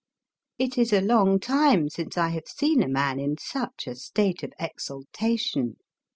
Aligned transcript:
It 0.57 0.79
is 0.79 0.91
a 0.93 0.99
long 0.99 1.39
time 1.39 1.87
since 1.87 2.17
I 2.17 2.29
have 2.29 2.47
seen 2.47 2.81
a 2.81 2.87
man 2.87 3.19
in 3.19 3.37
such 3.37 3.85
a 3.85 3.93
state 3.93 4.41
of 4.41 4.51
exultation. 4.59 5.77